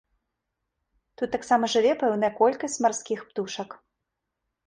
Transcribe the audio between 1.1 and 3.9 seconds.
Тут таксама жыве пэўная колькасць марскіх птушак.